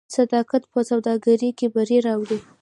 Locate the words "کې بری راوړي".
1.57-2.39